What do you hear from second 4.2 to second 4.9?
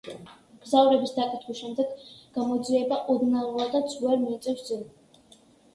მიიწევს წინ.